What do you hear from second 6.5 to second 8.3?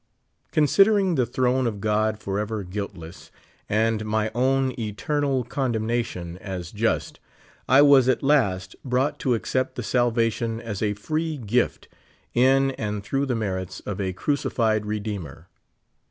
just, I was at